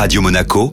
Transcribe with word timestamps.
Radio 0.00 0.22
Monaco, 0.22 0.72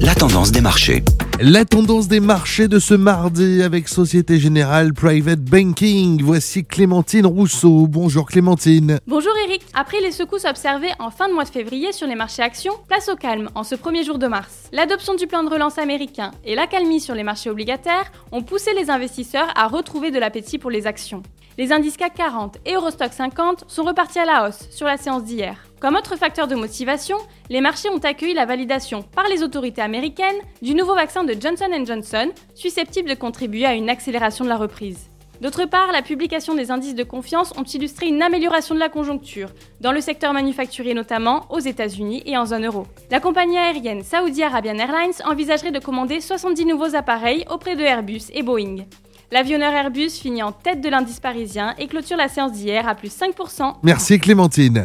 la 0.00 0.12
tendance 0.16 0.50
des 0.50 0.60
marchés. 0.60 1.04
La 1.40 1.64
tendance 1.64 2.08
des 2.08 2.18
marchés 2.18 2.66
de 2.66 2.80
ce 2.80 2.94
mardi 2.94 3.62
avec 3.62 3.86
Société 3.86 4.40
Générale 4.40 4.92
Private 4.92 5.38
Banking. 5.38 6.20
Voici 6.20 6.64
Clémentine 6.64 7.26
Rousseau. 7.26 7.86
Bonjour 7.86 8.26
Clémentine. 8.26 8.98
Bonjour 9.06 9.30
Eric. 9.46 9.62
Après 9.72 10.00
les 10.00 10.10
secousses 10.10 10.46
observées 10.46 10.90
en 10.98 11.12
fin 11.12 11.28
de 11.28 11.34
mois 11.34 11.44
de 11.44 11.50
février 11.50 11.92
sur 11.92 12.08
les 12.08 12.16
marchés 12.16 12.42
actions, 12.42 12.74
place 12.88 13.08
au 13.08 13.14
calme 13.14 13.50
en 13.54 13.62
ce 13.62 13.76
premier 13.76 14.02
jour 14.02 14.18
de 14.18 14.26
mars. 14.26 14.68
L'adoption 14.72 15.14
du 15.14 15.28
plan 15.28 15.44
de 15.44 15.48
relance 15.48 15.78
américain 15.78 16.32
et 16.44 16.56
l'accalmie 16.56 16.98
sur 16.98 17.14
les 17.14 17.22
marchés 17.22 17.50
obligataires 17.50 18.10
ont 18.32 18.42
poussé 18.42 18.72
les 18.74 18.90
investisseurs 18.90 19.52
à 19.54 19.68
retrouver 19.68 20.10
de 20.10 20.18
l'appétit 20.18 20.58
pour 20.58 20.72
les 20.72 20.88
actions. 20.88 21.22
Les 21.56 21.72
indices 21.72 21.96
CAC 21.96 22.14
40 22.14 22.58
et 22.66 22.74
Eurostock 22.74 23.12
50 23.12 23.64
sont 23.68 23.84
repartis 23.84 24.18
à 24.18 24.24
la 24.24 24.48
hausse 24.48 24.68
sur 24.70 24.86
la 24.86 24.96
séance 24.96 25.22
d'hier. 25.22 25.56
Comme 25.86 25.94
autre 25.94 26.16
facteur 26.16 26.48
de 26.48 26.56
motivation, 26.56 27.16
les 27.48 27.60
marchés 27.60 27.88
ont 27.90 27.98
accueilli 27.98 28.34
la 28.34 28.44
validation 28.44 29.02
par 29.02 29.28
les 29.28 29.44
autorités 29.44 29.82
américaines 29.82 30.34
du 30.60 30.74
nouveau 30.74 30.96
vaccin 30.96 31.22
de 31.22 31.36
Johnson 31.40 31.70
Johnson, 31.86 32.32
susceptible 32.56 33.08
de 33.08 33.14
contribuer 33.14 33.66
à 33.66 33.74
une 33.74 33.88
accélération 33.88 34.44
de 34.44 34.48
la 34.48 34.56
reprise. 34.56 35.08
D'autre 35.40 35.64
part, 35.64 35.92
la 35.92 36.02
publication 36.02 36.56
des 36.56 36.72
indices 36.72 36.96
de 36.96 37.04
confiance 37.04 37.52
ont 37.56 37.62
illustré 37.62 38.08
une 38.08 38.20
amélioration 38.20 38.74
de 38.74 38.80
la 38.80 38.88
conjoncture, 38.88 39.50
dans 39.80 39.92
le 39.92 40.00
secteur 40.00 40.32
manufacturier 40.32 40.92
notamment, 40.92 41.46
aux 41.50 41.60
États-Unis 41.60 42.24
et 42.26 42.36
en 42.36 42.46
zone 42.46 42.66
euro. 42.66 42.88
La 43.12 43.20
compagnie 43.20 43.56
aérienne 43.56 44.02
Saudi 44.02 44.42
Arabian 44.42 44.78
Airlines 44.78 45.22
envisagerait 45.24 45.70
de 45.70 45.78
commander 45.78 46.20
70 46.20 46.64
nouveaux 46.66 46.96
appareils 46.96 47.44
auprès 47.48 47.76
de 47.76 47.84
Airbus 47.84 48.22
et 48.34 48.42
Boeing. 48.42 48.86
L'avionneur 49.30 49.72
Airbus 49.72 50.10
finit 50.10 50.42
en 50.42 50.50
tête 50.50 50.80
de 50.80 50.88
l'indice 50.88 51.20
parisien 51.20 51.74
et 51.78 51.86
clôture 51.86 52.16
la 52.16 52.26
séance 52.28 52.52
d'hier 52.52 52.88
à 52.88 52.96
plus 52.96 53.16
5%. 53.16 53.74
Merci 53.84 54.18
Clémentine. 54.18 54.84